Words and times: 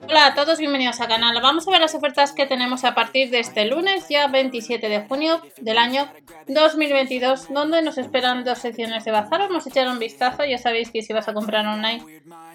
Hola 0.00 0.26
a 0.26 0.34
todos, 0.34 0.58
bienvenidos 0.58 1.00
al 1.00 1.08
canal. 1.08 1.40
Vamos 1.42 1.66
a 1.66 1.70
ver 1.70 1.80
las 1.80 1.94
ofertas 1.94 2.32
que 2.32 2.46
tenemos 2.46 2.84
a 2.84 2.94
partir 2.94 3.30
de 3.30 3.40
este 3.40 3.64
lunes, 3.66 4.06
ya 4.08 4.26
27 4.26 4.88
de 4.88 5.06
junio 5.06 5.40
del 5.60 5.78
año 5.78 6.08
2022, 6.46 7.52
donde 7.52 7.82
nos 7.82 7.98
esperan 7.98 8.44
dos 8.44 8.58
secciones 8.58 9.04
de 9.04 9.10
bazar. 9.10 9.40
Vamos 9.40 9.66
a 9.66 9.68
echar 9.68 9.88
un 9.88 9.98
vistazo, 9.98 10.44
ya 10.44 10.58
sabéis 10.58 10.90
que 10.90 11.02
si 11.02 11.12
vas 11.12 11.28
a 11.28 11.34
comprar 11.34 11.66
online, 11.66 12.04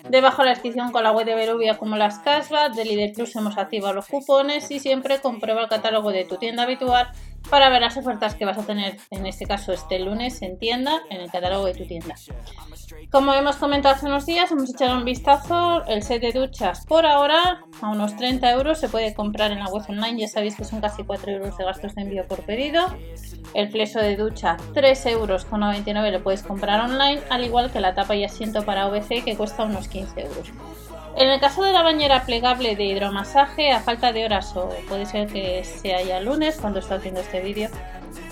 debajo 0.09 0.41
de 0.41 0.47
la 0.47 0.53
descripción 0.53 0.91
con 0.91 1.03
la 1.03 1.11
web 1.11 1.25
de 1.25 1.35
Berubia 1.35 1.77
como 1.77 1.95
las 1.95 2.19
cashback, 2.19 2.73
de 2.73 2.85
Lidl 2.85 3.13
Plus 3.13 3.35
hemos 3.35 3.57
activado 3.57 3.93
los 3.93 4.07
cupones 4.07 4.69
y 4.71 4.79
siempre 4.79 5.19
comprueba 5.21 5.61
el 5.61 5.69
catálogo 5.69 6.11
de 6.11 6.25
tu 6.25 6.37
tienda 6.37 6.63
habitual 6.63 7.09
para 7.49 7.69
ver 7.69 7.81
las 7.81 7.97
ofertas 7.97 8.35
que 8.35 8.45
vas 8.45 8.57
a 8.57 8.65
tener, 8.65 8.97
en 9.11 9.25
este 9.25 9.45
caso 9.45 9.73
este 9.73 9.99
lunes, 9.99 10.41
en 10.41 10.57
tienda, 10.57 11.01
en 11.09 11.21
el 11.21 11.31
catálogo 11.31 11.65
de 11.65 11.73
tu 11.73 11.85
tienda. 11.85 12.15
Como 13.11 13.33
hemos 13.33 13.57
comentado 13.57 13.95
hace 13.95 14.05
unos 14.05 14.25
días, 14.25 14.51
hemos 14.51 14.69
echado 14.73 14.97
un 14.97 15.05
vistazo, 15.05 15.85
el 15.85 16.03
set 16.03 16.21
de 16.21 16.31
duchas 16.31 16.85
por 16.85 17.05
ahora 17.05 17.63
a 17.81 17.89
unos 17.89 18.15
30 18.15 18.49
euros 18.51 18.79
se 18.79 18.89
puede 18.89 19.13
comprar 19.13 19.51
en 19.51 19.59
la 19.59 19.67
web 19.67 19.83
online, 19.87 20.19
ya 20.19 20.27
sabéis 20.27 20.55
que 20.55 20.63
son 20.63 20.81
casi 20.81 21.03
4 21.03 21.31
euros 21.31 21.57
de 21.57 21.63
gastos 21.63 21.95
de 21.95 22.01
envío 22.01 22.27
por 22.27 22.43
pedido. 22.43 22.85
El 23.53 23.69
pleso 23.69 23.99
de 23.99 24.15
ducha 24.15 24.57
3 24.73 25.05
euros 25.07 25.45
con 25.45 25.59
99 25.59 26.11
lo 26.11 26.23
puedes 26.23 26.43
comprar 26.43 26.79
online, 26.81 27.21
al 27.29 27.43
igual 27.43 27.71
que 27.71 27.79
la 27.79 27.93
tapa 27.93 28.15
y 28.15 28.23
asiento 28.23 28.63
para 28.63 28.87
OVC 28.87 29.23
que 29.23 29.35
cuesta 29.37 29.63
unos 29.63 29.87
15 29.87 30.21
euros. 30.21 30.51
En 31.15 31.29
el 31.29 31.39
caso 31.39 31.63
de 31.63 31.71
la 31.71 31.83
bañera 31.83 32.23
plegable 32.25 32.75
de 32.75 32.85
hidromasaje, 32.85 33.71
a 33.71 33.81
falta 33.81 34.11
de 34.11 34.25
horas 34.25 34.55
o 34.55 34.69
puede 34.89 35.05
ser 35.05 35.27
que 35.27 35.63
sea 35.63 36.01
ya 36.01 36.19
lunes 36.19 36.57
cuando 36.59 36.79
estoy 36.79 36.97
haciendo 36.97 37.21
este 37.21 37.32
vídeo, 37.41 37.69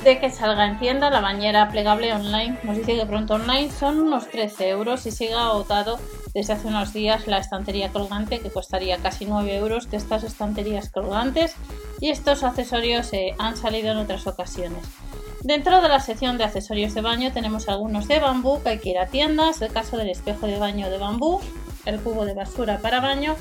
de 0.03 0.19
que 0.19 0.29
salga 0.29 0.65
en 0.67 0.79
tienda 0.79 1.09
la 1.09 1.21
bañera 1.21 1.69
plegable 1.69 2.13
online, 2.13 2.57
nos 2.63 2.77
dice 2.77 2.95
que 2.95 3.05
pronto 3.05 3.35
online 3.35 3.71
son 3.71 3.99
unos 3.99 4.27
13 4.29 4.69
euros 4.69 5.05
y 5.05 5.11
sigue 5.11 5.33
agotado 5.33 5.99
desde 6.33 6.53
hace 6.53 6.67
unos 6.67 6.93
días 6.93 7.27
la 7.27 7.37
estantería 7.37 7.89
colgante 7.89 8.39
que 8.39 8.49
costaría 8.49 8.97
casi 8.97 9.25
9 9.25 9.55
euros 9.55 9.89
de 9.91 9.97
estas 9.97 10.23
estanterías 10.23 10.89
colgantes 10.89 11.55
y 11.99 12.09
estos 12.09 12.43
accesorios 12.43 13.11
eh, 13.13 13.35
han 13.37 13.57
salido 13.57 13.91
en 13.91 13.97
otras 13.97 14.25
ocasiones. 14.27 14.83
Dentro 15.43 15.81
de 15.81 15.89
la 15.89 15.99
sección 15.99 16.37
de 16.37 16.43
accesorios 16.43 16.93
de 16.93 17.01
baño 17.01 17.31
tenemos 17.33 17.67
algunos 17.67 18.07
de 18.07 18.19
bambú 18.19 18.61
que 18.61 18.69
hay 18.69 18.79
que 18.79 18.89
ir 18.89 18.99
a 18.99 19.07
tiendas, 19.07 19.61
el 19.61 19.73
caso 19.73 19.97
del 19.97 20.09
espejo 20.09 20.47
de 20.47 20.59
baño 20.59 20.89
de 20.89 20.97
bambú, 20.97 21.41
el 21.85 21.99
cubo 21.99 22.25
de 22.25 22.33
basura 22.33 22.77
para 22.77 22.99
baño, 22.99 23.35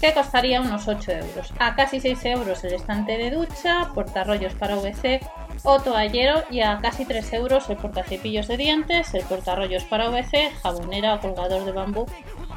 que 0.00 0.14
costaría 0.14 0.60
unos 0.60 0.88
8 0.88 1.12
euros. 1.12 1.52
A 1.58 1.74
casi 1.74 2.00
6 2.00 2.24
euros 2.24 2.64
el 2.64 2.74
estante 2.74 3.18
de 3.18 3.30
ducha, 3.30 3.90
portarrollos 3.94 4.54
para 4.54 4.76
VC 4.76 5.20
o 5.62 5.78
toallero 5.80 6.42
y 6.50 6.62
a 6.62 6.78
casi 6.80 7.04
3 7.04 7.32
euros 7.34 7.68
el 7.68 7.76
portacepillos 7.76 8.48
de 8.48 8.56
dientes, 8.56 9.12
el 9.14 9.24
portarrollos 9.24 9.84
para 9.84 10.08
VC, 10.08 10.50
jabonera 10.62 11.14
o 11.14 11.20
colgador 11.20 11.64
de 11.64 11.72
bambú. 11.72 12.06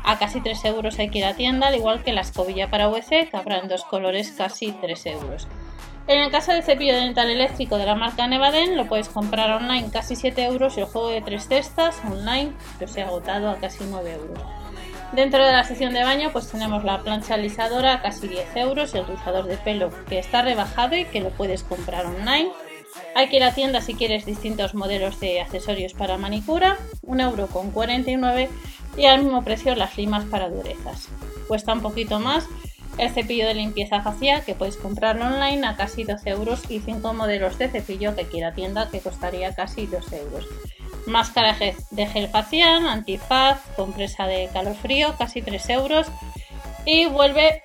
A 0.06 0.18
casi 0.18 0.42
3 0.42 0.66
euros 0.66 1.00
hay 1.00 1.10
que 1.10 1.20
ir 1.20 1.26
a 1.26 1.36
tienda, 1.36 1.68
al 1.68 1.76
igual 1.76 2.04
que 2.04 2.14
la 2.14 2.22
escobilla 2.22 2.70
para 2.70 2.88
VC, 2.88 3.30
que 3.30 3.54
en 3.54 3.68
dos 3.68 3.84
colores 3.84 4.32
casi 4.32 4.72
3 4.72 5.06
euros. 5.08 5.48
En 6.06 6.20
el 6.20 6.32
caso 6.32 6.52
del 6.52 6.64
cepillo 6.64 6.96
dental 6.96 7.30
eléctrico 7.30 7.78
de 7.78 7.86
la 7.86 7.96
marca 7.96 8.28
Nevaden, 8.28 8.76
lo 8.76 8.88
puedes 8.88 9.08
comprar 9.08 9.50
online 9.52 9.90
casi 9.90 10.18
7 10.18 10.44
euros 10.44 10.78
y 10.78 10.82
el 10.82 10.86
juego 10.88 11.08
de 11.08 11.22
tres 11.22 11.48
cestas 11.48 12.02
online 12.10 12.52
que 12.78 12.88
se 12.88 13.02
ha 13.02 13.08
agotado 13.08 13.50
a 13.50 13.56
casi 13.56 13.86
9 13.90 14.14
euros. 14.14 14.63
Dentro 15.16 15.46
de 15.46 15.52
la 15.52 15.64
sección 15.64 15.94
de 15.94 16.04
baño 16.04 16.32
pues 16.32 16.48
tenemos 16.48 16.84
la 16.84 17.04
plancha 17.04 17.36
alisadora 17.36 17.94
a 17.94 18.02
casi 18.02 18.28
10 18.28 18.56
euros, 18.56 18.96
el 18.96 19.06
rizador 19.06 19.46
de 19.46 19.58
pelo 19.58 19.92
que 20.10 20.18
está 20.18 20.42
rebajado 20.42 20.96
y 20.96 21.06
que 21.06 21.22
lo 21.22 21.30
puedes 21.30 21.64
comprar 21.64 22.08
online. 22.08 22.50
Hay 23.14 23.30
que 23.30 23.36
ir 23.36 23.44
a 23.44 23.54
tienda 23.54 23.82
si 23.82 23.94
quieres 23.94 24.26
distintos 24.26 24.74
modelos 24.74 25.20
de 25.20 25.40
accesorios 25.40 25.94
para 25.94 26.18
manicura, 26.18 26.80
1,49 27.04 28.10
euro 28.10 28.52
y 28.98 29.06
al 29.06 29.22
mismo 29.22 29.44
precio 29.44 29.76
las 29.76 29.96
limas 29.98 30.26
para 30.26 30.50
durezas. 30.50 31.10
Cuesta 31.48 31.74
un 31.74 31.82
poquito 31.82 32.20
más 32.20 32.48
el 32.98 33.12
cepillo 33.12 33.46
de 33.46 33.54
limpieza 33.54 34.02
facial 34.02 34.44
que 34.44 34.56
puedes 34.56 34.78
comprarlo 34.78 35.28
online 35.28 35.68
a 35.68 35.76
casi 35.76 36.06
12 36.06 36.28
euros 36.32 36.72
y 36.72 36.80
5 36.80 37.14
modelos 37.14 37.60
de 37.60 37.70
cepillo 37.70 38.16
que 38.16 38.26
quiera 38.26 38.56
tienda 38.56 38.90
que 38.90 39.00
costaría 39.00 39.54
casi 39.54 39.86
2 39.86 40.12
euros. 40.14 40.48
Máscara 41.06 41.56
de 41.92 42.08
gel 42.08 42.28
facial, 42.30 42.88
antifaz, 42.88 43.60
compresa 43.76 44.26
de 44.26 44.50
calor 44.54 44.76
frío, 44.76 45.16
casi 45.18 45.42
3 45.42 45.70
euros. 45.70 46.08
Y 46.86 47.06
vuelve 47.08 47.62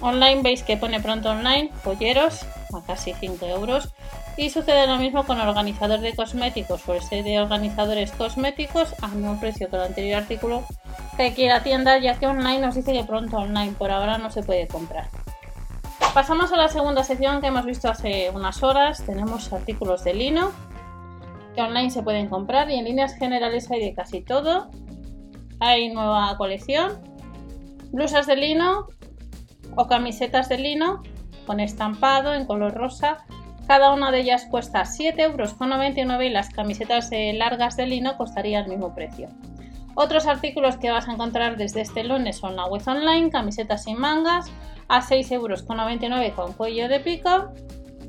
online, 0.00 0.42
veis 0.42 0.62
que 0.62 0.76
pone 0.76 1.00
pronto 1.00 1.30
online, 1.30 1.70
polleros, 1.84 2.46
a 2.74 2.82
casi 2.86 3.12
5 3.12 3.46
euros. 3.46 3.92
Y 4.36 4.50
sucede 4.50 4.86
lo 4.86 4.96
mismo 4.96 5.24
con 5.24 5.40
organizador 5.40 6.00
de 6.00 6.14
cosméticos 6.14 6.88
o 6.88 6.94
este 6.94 7.22
de 7.22 7.38
organizadores 7.40 8.12
cosméticos 8.12 8.94
a 9.02 9.08
mismo 9.08 9.38
precio 9.38 9.68
que 9.68 9.76
el 9.76 9.82
anterior 9.82 10.22
artículo 10.22 10.64
que 11.16 11.34
quiera 11.34 11.62
tienda, 11.62 11.98
ya 11.98 12.18
que 12.18 12.26
online 12.26 12.60
nos 12.60 12.74
dice 12.74 12.92
que 12.92 13.04
pronto 13.04 13.36
online, 13.36 13.72
por 13.72 13.90
ahora 13.90 14.16
no 14.16 14.30
se 14.30 14.42
puede 14.42 14.66
comprar. 14.66 15.10
Pasamos 16.14 16.52
a 16.52 16.56
la 16.56 16.68
segunda 16.68 17.04
sección 17.04 17.40
que 17.40 17.48
hemos 17.48 17.66
visto 17.66 17.88
hace 17.88 18.30
unas 18.30 18.62
horas. 18.62 19.04
Tenemos 19.04 19.52
artículos 19.52 20.02
de 20.02 20.14
lino, 20.14 20.52
online 21.60 21.90
se 21.90 22.02
pueden 22.02 22.28
comprar 22.28 22.70
y 22.70 22.74
en 22.74 22.84
líneas 22.84 23.14
generales 23.14 23.70
hay 23.70 23.80
de 23.80 23.94
casi 23.94 24.20
todo. 24.20 24.70
Hay 25.60 25.92
nueva 25.92 26.36
colección, 26.36 27.00
blusas 27.92 28.26
de 28.26 28.36
lino 28.36 28.86
o 29.76 29.86
camisetas 29.86 30.48
de 30.48 30.58
lino 30.58 31.02
con 31.46 31.60
estampado 31.60 32.34
en 32.34 32.46
color 32.46 32.74
rosa. 32.74 33.18
Cada 33.66 33.92
una 33.92 34.10
de 34.10 34.20
ellas 34.20 34.46
cuesta 34.50 34.82
7,99 34.82 35.22
euros 35.22 36.22
y 36.22 36.28
las 36.30 36.50
camisetas 36.50 37.10
largas 37.34 37.76
de 37.76 37.86
lino 37.86 38.16
costarían 38.16 38.64
el 38.64 38.70
mismo 38.70 38.94
precio. 38.94 39.28
Otros 39.94 40.26
artículos 40.26 40.76
que 40.76 40.90
vas 40.90 41.08
a 41.08 41.12
encontrar 41.12 41.56
desde 41.56 41.82
este 41.82 42.04
lunes 42.04 42.38
son 42.38 42.56
la 42.56 42.66
web 42.66 42.82
online, 42.86 43.30
camisetas 43.30 43.84
sin 43.84 43.98
mangas 43.98 44.50
a 44.88 45.02
6,99 45.02 45.32
euros 45.32 45.62
con 46.34 46.52
cuello 46.54 46.88
de 46.88 47.00
pico, 47.00 47.52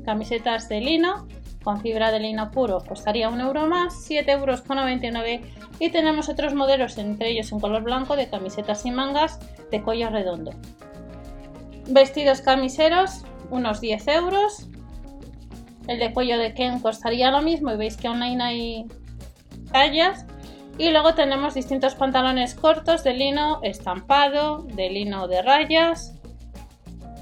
camisetas 0.04 0.68
de 0.68 0.80
lino 0.80 1.26
con 1.62 1.80
fibra 1.80 2.10
de 2.10 2.20
lino 2.20 2.50
puro 2.50 2.82
costaría 2.86 3.28
un 3.28 3.40
euro 3.40 3.66
más, 3.66 3.94
7,99 4.08 4.28
euros 5.30 5.42
y 5.78 5.90
tenemos 5.90 6.28
otros 6.28 6.54
modelos, 6.54 6.98
entre 6.98 7.30
ellos 7.30 7.50
en 7.52 7.60
color 7.60 7.82
blanco, 7.82 8.16
de 8.16 8.28
camisetas 8.28 8.84
y 8.86 8.90
mangas 8.90 9.38
de 9.70 9.82
cuello 9.82 10.10
redondo. 10.10 10.52
Vestidos 11.88 12.40
camiseros, 12.40 13.24
unos 13.50 13.80
10 13.80 14.08
euros. 14.08 14.68
El 15.88 15.98
de 15.98 16.12
cuello 16.12 16.38
de 16.38 16.54
Ken 16.54 16.80
costaría 16.80 17.30
lo 17.30 17.42
mismo 17.42 17.72
y 17.72 17.76
veis 17.76 17.96
que 17.96 18.08
online 18.08 18.42
hay 18.42 18.86
tallas. 19.72 20.26
Y 20.78 20.90
luego 20.90 21.14
tenemos 21.14 21.54
distintos 21.54 21.94
pantalones 21.94 22.54
cortos 22.54 23.04
de 23.04 23.14
lino 23.14 23.60
estampado, 23.62 24.62
de 24.62 24.88
lino 24.90 25.28
de 25.28 25.42
rayas, 25.42 26.14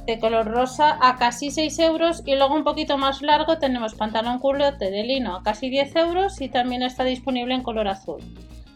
de 0.07 0.19
color 0.19 0.47
rosa 0.47 0.99
a 1.01 1.17
casi 1.17 1.51
6 1.51 1.79
euros 1.81 2.23
y 2.27 2.35
luego 2.35 2.55
un 2.55 2.65
poquito 2.65 2.99
más 2.99 3.23
largo 3.23 3.59
tenemos 3.59 3.95
pantalón 3.95 4.39
culote 4.39 4.91
de 4.91 5.05
lino 5.05 5.37
a 5.37 5.43
casi 5.43 5.71
10 5.71 5.97
euros 5.97 6.41
y 6.41 6.49
también 6.49 6.83
está 6.83 7.05
disponible 7.05 7.55
en 7.55 7.63
color 7.63 7.89
azul. 7.89 8.21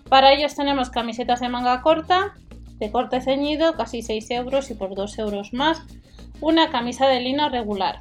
Para 0.09 0.33
ellos 0.33 0.55
tenemos 0.55 0.91
camisetas 0.91 1.41
de 1.41 1.49
manga 1.49 1.81
corta, 1.83 2.35
de 2.79 2.91
corte 2.91 3.21
ceñido, 3.21 3.75
casi 3.75 4.03
6 4.03 4.31
euros 4.31 4.71
y 4.71 4.75
por 4.75 4.95
2 4.95 5.19
euros 5.19 5.53
más, 5.53 5.83
una 6.41 6.71
camisa 6.71 7.07
de 7.07 7.21
lino 7.21 7.49
regular. 7.49 8.01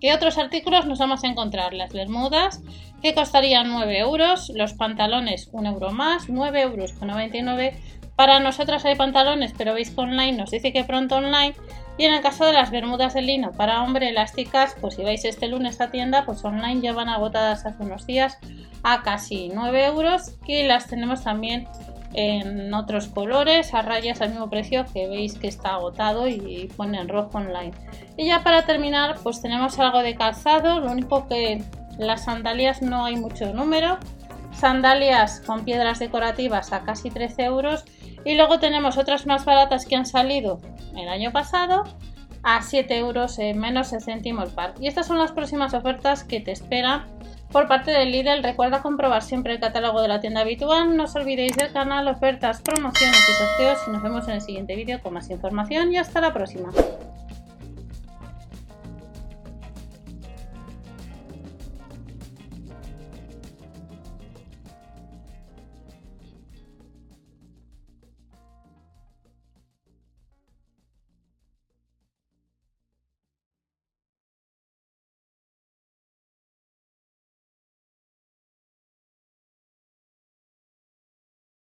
¿Qué 0.00 0.12
otros 0.12 0.38
artículos 0.38 0.86
nos 0.86 0.98
vamos 0.98 1.24
a 1.24 1.26
encontrar? 1.26 1.72
Las 1.72 1.92
bermudas, 1.92 2.62
que 3.02 3.14
costarían 3.14 3.68
9 3.68 3.98
euros, 3.98 4.50
los 4.54 4.74
pantalones 4.74 5.48
1 5.52 5.68
euro 5.68 5.90
más, 5.90 6.28
9 6.28 6.60
euros 6.62 6.92
con 6.92 7.08
99. 7.08 7.80
Para 8.14 8.40
nosotras 8.40 8.84
hay 8.84 8.94
pantalones, 8.94 9.52
pero 9.56 9.74
veis 9.74 9.90
que 9.90 10.00
online 10.00 10.36
nos 10.36 10.50
dice 10.50 10.72
que 10.72 10.84
pronto 10.84 11.16
online 11.16 11.54
y 11.98 12.04
en 12.04 12.14
el 12.14 12.20
caso 12.20 12.44
de 12.44 12.52
las 12.52 12.70
bermudas 12.70 13.14
de 13.14 13.22
lino 13.22 13.52
para 13.52 13.82
hombre 13.82 14.10
elásticas, 14.10 14.76
pues 14.80 14.94
si 14.94 15.02
vais 15.02 15.24
este 15.24 15.48
lunes 15.48 15.80
a 15.80 15.90
tienda, 15.90 16.24
pues 16.26 16.44
online 16.44 16.80
ya 16.80 16.92
van 16.92 17.08
agotadas 17.08 17.64
hace 17.64 17.82
unos 17.82 18.06
días 18.06 18.38
a 18.82 19.02
casi 19.02 19.50
9 19.52 19.86
euros 19.86 20.36
y 20.46 20.62
las 20.64 20.86
tenemos 20.86 21.24
también 21.24 21.66
en 22.12 22.72
otros 22.72 23.08
colores 23.08 23.74
a 23.74 23.82
rayas 23.82 24.20
al 24.20 24.30
mismo 24.30 24.48
precio 24.48 24.86
que 24.92 25.06
veis 25.08 25.34
que 25.38 25.48
está 25.48 25.74
agotado 25.74 26.28
y 26.28 26.70
pone 26.76 26.98
en 27.00 27.08
rojo 27.08 27.38
online. 27.38 27.72
Y 28.16 28.26
ya 28.26 28.42
para 28.42 28.64
terminar, 28.64 29.16
pues 29.22 29.42
tenemos 29.42 29.78
algo 29.78 30.00
de 30.00 30.14
calzado, 30.14 30.80
lo 30.80 30.90
único 30.90 31.26
que 31.28 31.62
las 31.98 32.24
sandalias 32.24 32.82
no 32.82 33.04
hay 33.04 33.16
mucho 33.16 33.52
número. 33.52 33.98
Sandalias 34.52 35.42
con 35.44 35.64
piedras 35.64 35.98
decorativas 35.98 36.72
a 36.72 36.84
casi 36.84 37.10
13 37.10 37.44
euros 37.44 37.84
y 38.26 38.34
luego 38.34 38.58
tenemos 38.58 38.98
otras 38.98 39.24
más 39.24 39.44
baratas 39.44 39.86
que 39.86 39.94
han 39.94 40.04
salido 40.04 40.58
el 40.96 41.08
año 41.08 41.30
pasado 41.30 41.84
a 42.42 42.60
7 42.60 42.98
euros 42.98 43.38
eh, 43.38 43.54
menos 43.54 43.94
céntimos 44.04 44.50
par. 44.50 44.74
Y 44.80 44.88
estas 44.88 45.06
son 45.06 45.18
las 45.18 45.30
próximas 45.30 45.74
ofertas 45.74 46.24
que 46.24 46.40
te 46.40 46.50
esperan 46.50 47.06
por 47.52 47.68
parte 47.68 47.92
del 47.92 48.10
Lidl. 48.10 48.42
Recuerda 48.42 48.82
comprobar 48.82 49.22
siempre 49.22 49.52
el 49.52 49.60
catálogo 49.60 50.02
de 50.02 50.08
la 50.08 50.20
tienda 50.20 50.40
habitual. 50.40 50.96
No 50.96 51.04
os 51.04 51.14
olvidéis 51.14 51.56
del 51.56 51.72
canal, 51.72 52.08
ofertas, 52.08 52.62
promociones 52.62 53.28
y 53.28 53.32
sorteos. 53.32 53.78
Y 53.86 53.90
nos 53.92 54.02
vemos 54.02 54.26
en 54.26 54.34
el 54.34 54.40
siguiente 54.40 54.74
vídeo 54.74 55.00
con 55.00 55.14
más 55.14 55.30
información. 55.30 55.92
Y 55.92 55.98
hasta 55.98 56.20
la 56.20 56.32
próxima. 56.32 56.72